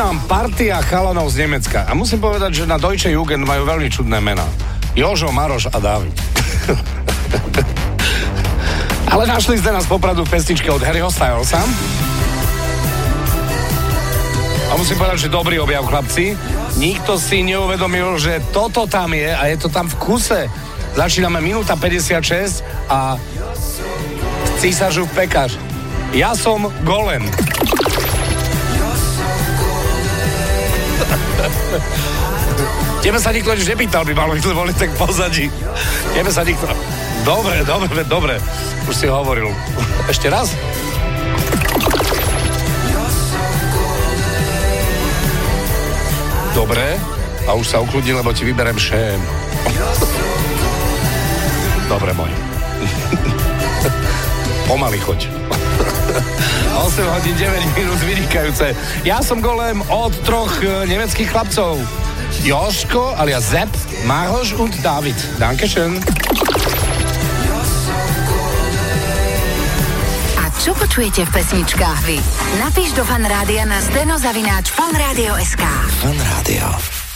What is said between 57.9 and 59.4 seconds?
vynikajúce. Ja som